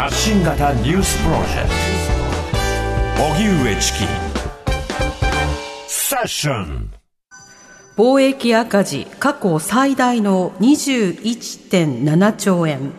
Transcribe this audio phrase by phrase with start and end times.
[0.00, 1.68] 発信型ニュースプロジェク
[3.18, 3.98] ト荻上チキ
[5.86, 6.90] セッション
[7.98, 12.92] 貿易赤字過去最大の21.7兆円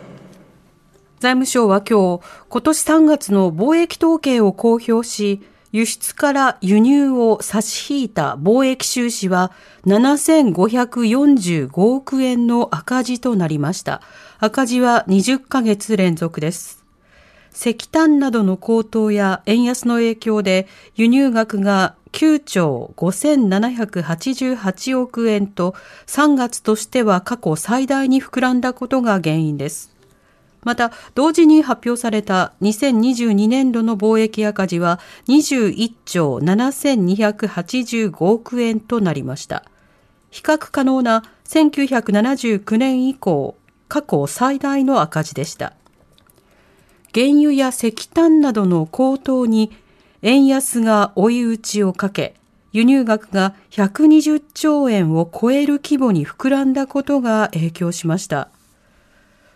[1.18, 5.40] 財務省は今日、今年3月の貿易統計を公表し、
[5.72, 9.50] 輸出から輸入を差し引いた貿易収支は
[9.86, 14.02] 7545億円の赤字となりました。
[14.38, 16.81] 赤字は20ヶ月連続です。
[17.54, 25.74] 石炭などの高騰や円安の影響で輸入額が9兆5788億円と
[26.06, 29.92] 3月としては過去最大に膨らんだことが原因です。
[30.64, 39.64] また、同時に発表された2022年度の貿易赤字は21兆7285億円となりました。
[40.30, 43.56] 比較可能な1979年以降、
[43.88, 45.72] 過去最大の赤字でした。
[47.14, 49.70] 原油や石炭などの高騰に
[50.22, 52.34] 円安が追い打ちをかけ、
[52.72, 58.48] 輸入額が120兆円を超える規模に膨らんだことが影響しました。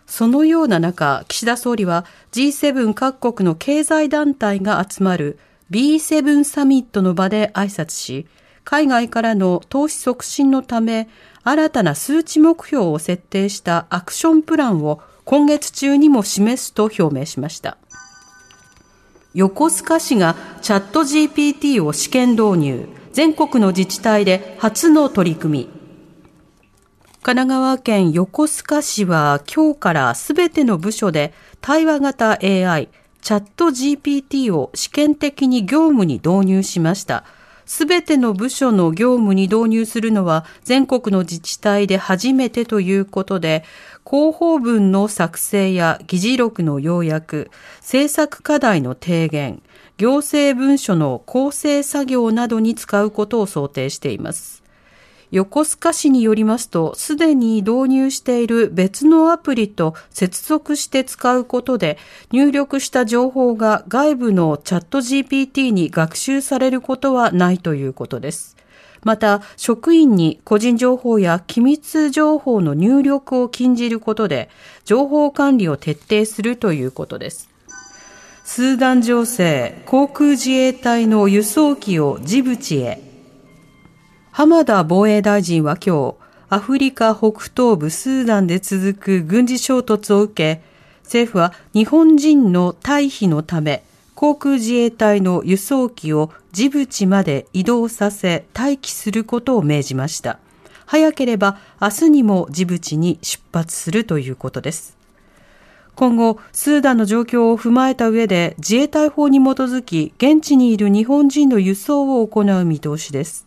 [0.05, 5.39] そのような中、岸田総理は G7 各国の経済団体が集まる
[5.71, 8.27] B7 サミットの場で挨拶し、
[8.63, 11.09] 海外からの投資促進のため、
[11.43, 17.77] 新たな数値目標を設定したアクションプランを今月中にも示すと表明しました。
[19.33, 25.69] 横須賀市がチャット GPT を試験導入、全国の自治体で初の取り組み、
[27.23, 32.87] 神奈川県横須賀市は今日からすべての部署で対話型 AI
[33.21, 37.25] チャット GPT を試験的に業務に導入しました。
[37.67, 43.65] すべての部署の業務に導入するのは全国の自治体で初めてということで、
[44.09, 49.61] 広報文の作成や議事録の要約、政策課題の提言、
[49.97, 54.63] 行政文書の構成作業などに使うことを想定しています。
[55.31, 61.97] 横須賀市によりますと、すでに導入している別のアプリと接続して使うことで、
[62.31, 68.55] 入力した情報が外部のチャット GPT に学習されることはないということです。
[69.03, 74.49] また、職員に個人情報や機密情報の入力を禁じることで、
[74.85, 77.49] 情報管理を徹底するということです。
[78.45, 83.06] スーダン情勢、航空自衛隊の輸送機をジブチへ、
[84.37, 86.15] 浜田防衛大臣は今日、
[86.49, 90.61] アフリカ北東部スーダンで続く軍事衝突を受け、
[91.05, 93.83] 政府は日本人の退避のため、
[94.13, 100.37] 航空自衛隊の輸送機をジブチまで移動させ待機することを命じました。
[100.85, 104.95] 早ければ明日にもジブチに出発するということです。
[105.95, 113.46] 今後、スーダンの状況を踏まえた上で自衛隊法に基づき現地にいる日本人の輸送を行う見通しです。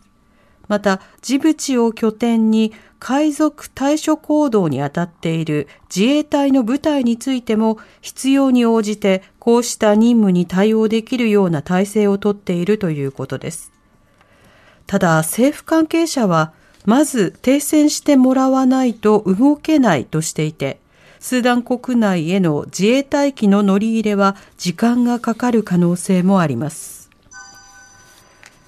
[0.71, 13.73] また、ジブチを拠点に海賊対処行動に当たっている自衛隊の部隊についても必要に応じてこうした任務に対応できるような体制をとっているということです。
[14.87, 16.53] ただ政府関係者は
[16.85, 20.79] まず停戦してもらわないと動けないとしていて、
[21.19, 27.00] スーダン国内への自衛隊機の乗り入れは時間がかかる可能性もあります。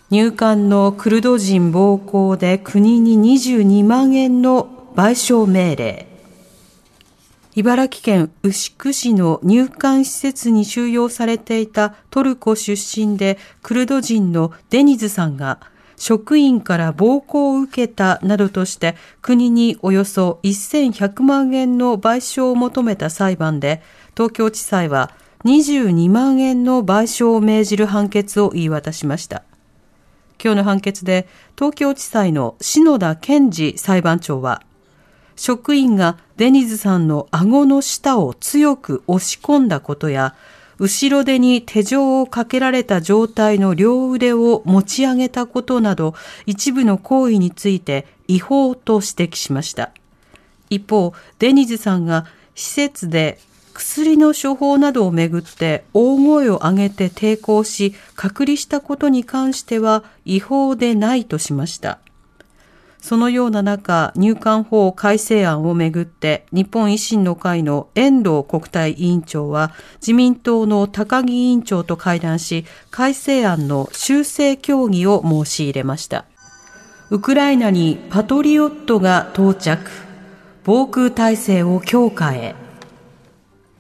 [0.10, 6.08] 入管のクルド人暴行で国に22万円の賠償命令。
[7.56, 15.60] 茨城県牛久市の入管施設に収容されていたトルコ出身でクルド人のデニズさんが
[15.96, 23.84] 職員から暴行を受けたなどとして国におよそ1100万円の賠償を求めた裁判で
[24.14, 25.12] 東京地裁は
[25.46, 29.44] 22万円の賠償を命じる判決を言い渡しました。
[30.44, 34.62] 今日の判決で東京地裁の篠田健二裁判長は
[35.36, 40.36] 職員がデニズさんの顎の下を強く押し込んだことや
[40.80, 46.14] 後ろ手に手錠をかけられた状態の両腕を持ち上げたことなど
[46.46, 49.92] 一部の行為について違法と指摘しました。
[50.70, 52.26] 一方、デニズさんが
[52.56, 53.40] 施設で
[53.74, 62.00] 薬の処方などをめぐって大声を上げて抵抗し隔離したことに関しては違法でないとしました。
[63.00, 76.24] そのような中、入管法改正案をめぐって日本維新の会の遠藤国対委員長は自民党の高木委員長と会談し改正案の修正協議を申し入れました。
[77.10, 79.92] ウクライナにパトリオットが到着。
[80.66, 82.63] 防空体制を強化へ。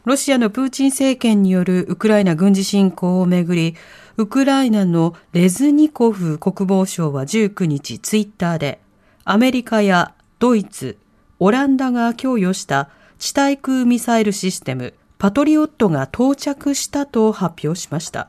[0.06, 3.76] ロシアのプーチン政権によるウクライナ軍事侵攻をめぐり、
[4.18, 8.82] ウクライナのレズニコフ国防相は19日ツイッターで、
[9.24, 10.98] アメリカやドイツ、
[11.40, 18.28] オランダが供与した地対空ミサイルシステムパトリオットが到着したと発表しました。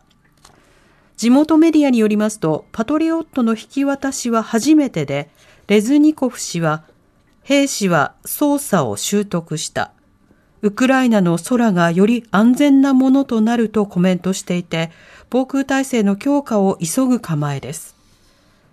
[1.17, 5.29] 地元メディアによりますと、パトリオットの引き渡しは初めてで、
[5.67, 6.85] レズニコフ氏は、
[7.43, 9.94] 兵士は操作を習得した。
[10.65, 14.91] ウクライナの空がより安全なものとなるとコメントしていて、
[15.29, 17.95] 防空体制の強化を急ぐ構えです。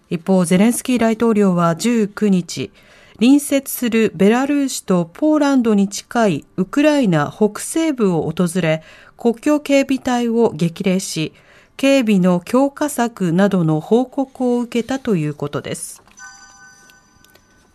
[0.09, 2.71] 一方、ゼレンスキー大統領は19日、
[3.15, 8.83] 隣接するベラルーシとポーランドに近いウクライナ北西部を訪れ、
[9.17, 11.33] 国境警備隊を激励し、
[11.75, 16.01] 警備の強化策などの報告を受けたということです。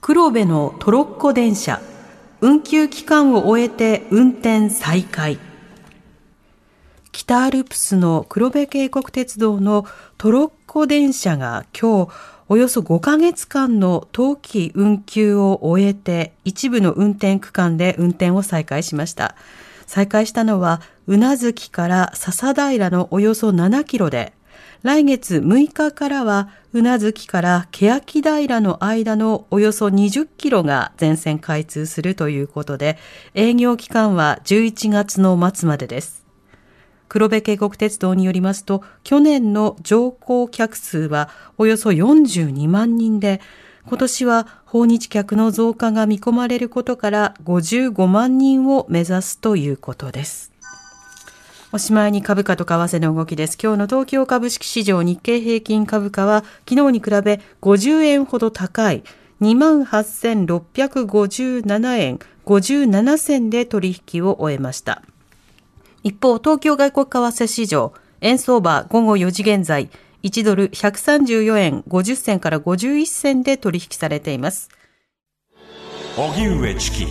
[0.00, 1.82] 黒部のトロッコ電車、
[2.42, 5.38] 運休期間を終えて運転再開。
[7.10, 9.86] 北アルプスの黒部渓谷鉄道の
[10.18, 12.12] トロッコ電車が今日
[12.48, 19.34] およそ5ヶ月間の冬季運休を終えて一部の運転区間で運転を再開しました。
[19.86, 24.32] 再開したのは、宇奈月から笹平のおよそ7キロで、
[24.82, 32.98] 来月6日からは、宇奈月から欅平の間のおよそ20キロが全線開通するということで、
[33.34, 36.26] 営業期間は11月の末までです。
[37.08, 43.40] 黒部渓谷鉄道によりますと、去年の乗降客数はおよそ42万人で、
[43.86, 50.55] 今年は訪日客の増加が見込まれることから55万人を目指すということです。
[51.76, 53.58] おしまいに株価と為替の動きです。
[53.62, 59.04] 今日の東京株式市場日経平均株価は昨日に比べ50円ほど高い
[59.42, 65.02] 28,657円57銭で取引を終えました。
[66.02, 67.92] 一方、東京外国為替市場、
[68.22, 69.90] 円相場午後4時現在、
[70.22, 74.70] 1ドル134円50銭から51銭で取引されています。
[76.16, 77.04] 荻上チキ